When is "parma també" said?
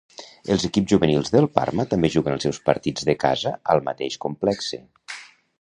1.57-2.11